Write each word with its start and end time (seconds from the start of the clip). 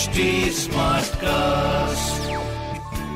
HD 0.00 0.24
Smartcast. 0.56 2.28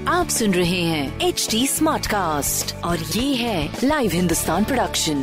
आप 0.08 0.28
सुन 0.28 0.54
रहे 0.54 0.80
हैं 0.82 1.20
एच 1.20 1.46
डी 1.50 1.66
स्मार्ट 1.66 2.06
कास्ट 2.06 2.74
और 2.84 2.98
ये 2.98 3.34
है 3.34 3.78
लाइव 3.84 4.10
हिंदुस्तान 4.10 4.64
प्रोडक्शन 4.64 5.22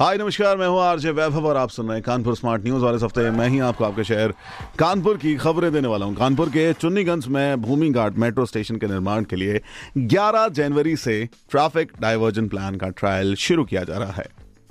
हाय 0.00 0.18
नमस्कार 0.18 0.56
मैं 0.56 0.66
हूँ 0.66 0.80
आरजे 0.80 1.10
वैभव 1.10 1.46
और 1.46 1.56
आप 1.56 1.70
सुन 1.70 1.86
रहे 1.86 1.96
हैं 1.96 2.02
कानपुर 2.02 2.36
स्मार्ट 2.36 2.64
न्यूज़ 2.64 2.84
वाले 2.84 3.04
हफ़्ते 3.04 3.30
मैं 3.30 3.48
ही 3.48 3.58
आपको 3.68 3.84
आपके 3.84 4.04
शहर 4.04 4.34
कानपुर 4.78 5.16
की 5.16 5.36
खबरें 5.36 5.72
देने 5.72 5.88
वाला 5.88 6.06
हूँ। 6.06 6.16
कानपुर 6.16 6.48
के 6.48 6.72
चुन्नीगंज 6.72 7.26
में 7.28 7.62
भूमि 7.62 7.90
घाट 7.90 8.18
मेट्रो 8.18 8.46
स्टेशन 8.46 8.76
के 8.76 8.86
निर्माण 8.86 9.24
के 9.24 9.36
लिए 9.36 9.60
11 9.96 10.48
जनवरी 10.48 10.96
से 10.96 11.24
ट्रैफ़िक 11.50 11.92
डाइवर्जन 12.00 12.48
प्लान 12.48 12.76
का 12.76 12.88
ट्रायल 12.88 13.34
शुरू 13.46 13.64
किया 13.64 13.84
जा 13.84 13.98
रहा 13.98 14.12
है। 14.12 14.26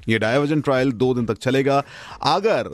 ये 0.09 0.19
डायवर्जन 0.19 0.61
ट्रायल 0.61 0.91
दो 0.91 1.13
दिन 1.13 1.25
तक 1.25 1.37
चलेगा। 1.37 1.83
अगर 2.35 2.69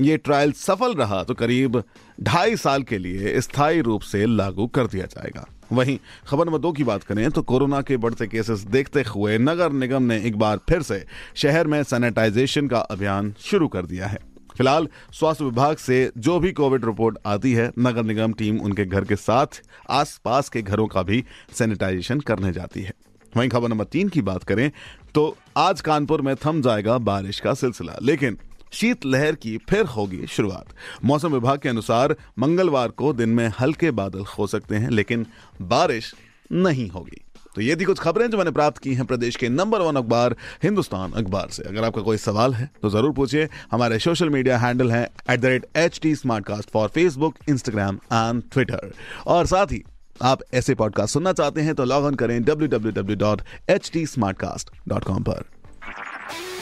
ये 0.00 0.16
ट्रायल 0.16 0.52
सफल 0.52 0.94
रहा 0.94 1.22
तो 1.24 1.34
करीब 1.34 1.82
ढाई 2.20 2.56
साल 2.56 2.82
के 2.82 2.98
लिए 2.98 3.40
स्थायी 3.40 3.80
रूप 3.80 4.02
से 4.02 4.24
लागू 4.26 4.66
कर 4.66 4.86
दिया 4.86 5.06
जाएगा। 5.06 5.46
वहीं 5.72 5.98
खबर 6.28 6.46
नंबर 6.46 6.58
दो 6.58 6.72
की 6.72 6.84
बात 6.84 7.02
करें 7.02 7.30
तो 7.30 7.42
कोरोना 7.42 7.80
के 7.82 7.96
बढ़ते 7.96 8.26
केसेस 8.26 8.60
देखते 8.68 9.02
हुए 9.08 9.38
नगर 9.38 9.72
निगम 9.72 10.02
ने 10.02 10.16
एक 10.26 10.38
बार 10.38 10.60
फिर 10.68 10.82
से 10.82 11.04
शहर 11.34 11.66
में 11.66 11.82
सैनिटाइजेशन 11.82 12.68
का 12.68 12.78
अभियान 12.80 13.34
शुरू 13.40 13.68
कर 13.68 13.86
दिया 13.86 14.06
है। 14.06 14.18
फ़िलहाल 14.56 14.88
स्वास्थ्य 15.12 15.44
विभाग 15.44 15.76
से 15.76 16.10
जो 16.18 16.38
भी 16.40 16.52
कोविड 16.52 16.84
रिपोर्ट 16.84 17.18
आती 17.26 17.52
है, 17.52 17.70
नगर 17.78 18.04
निगम 18.04 18.32
टीम 18.32 18.60
उनके 18.60 18.84
घर 18.84 19.04
के 19.04 19.16
साथ 19.16 19.60
आसपास 19.90 20.48
के 20.48 20.62
घरों 20.62 20.86
का 20.86 21.02
भी 21.02 21.24
सैनिटाइजेशन 21.52 22.20
करने 22.20 22.52
जाती 22.52 22.82
है। 22.82 22.92
वहीं 23.32 23.48
खबर 23.48 23.68
नंबर 23.68 23.84
तीन 23.84 24.08
की 24.08 24.22
बात 24.22 24.44
करें 24.44 24.70
तो 25.14 25.36
आज 25.56 25.80
कानपुर 25.80 26.22
में 26.22 26.34
थम 26.36 26.62
जाएगा 26.62 26.98
बारिश 27.00 27.40
का 27.40 27.54
सिलसिला, 27.54 27.96
लेकिन 28.02 28.38
शीत 28.72 29.06
लहर 29.06 29.34
की 29.34 29.58
फिर 29.68 29.86
होगी 29.86 30.26
शुरुआत। 30.26 30.66
मौसम 31.04 31.32
विभाग 31.32 31.58
के 31.58 31.68
अनुसार 31.68 32.16
मंगलवार 32.38 32.88
को 32.88 33.12
दिन 33.12 33.28
में 33.28 33.52
हल्के 33.60 33.90
बादल 33.90 34.24
हो 34.38 34.46
सकते 34.46 34.76
हैं, 34.76 34.90
लेकिन 34.90 35.26
बारिश 35.62 36.14
नहीं 36.52 36.90
होगी। 36.90 37.24
तो 37.54 37.62
ये 37.62 37.76
थी 37.76 37.84
कुछ 37.84 37.98
खबरें 37.98 38.30
जो 38.30 38.38
मैंने 38.38 38.50
प्राप्त 38.50 38.78
की 38.78 38.94
हैं 38.94 39.06
प्रदेश 39.06 39.36
के 39.36 39.48
नंबर 39.48 39.80
वन 39.80 39.96
अखबार 39.96 40.36
हिंदुस्तान 40.62 41.12
अखबार 41.12 41.48
से। 41.50 41.62
अगर 41.62 41.84
आपका 41.84 42.02
कोई 42.02 42.16
सवाल 42.16 42.54
है 42.54 42.70
तो 42.82 42.90
ज़रूर 42.90 43.12
पूछिए। 43.12 43.48
हमारे 43.70 43.98
सोशल 43.98 44.30
मीडिया 44.30 44.58
हैंडल 44.58 44.92
है 44.92 45.10
at 45.30 45.40
the 45.40 45.44
rate 45.44 45.66
H 45.76 46.00
T 46.02 46.14
Smartcast 46.44 46.70
for 46.70 46.88
Facebook 46.88 47.34
Instagram 47.48 47.96
and 47.96 48.42
Twitter 48.52 48.92
और 49.26 49.46
साथ 49.46 49.66
ही 49.72 49.82
आप 50.22 50.38
ऐसे 50.54 50.74
पॉडकास्ट 50.74 51.14
सुनना 51.14 51.32
चाहते 51.32 51.60
हैं 51.60 51.74
तो 51.74 51.84
लॉग 51.84 52.04
ऑन 52.04 52.14
करें 52.14 52.40
www.htsmartcast.com 52.40 55.22
पर। 55.22 55.57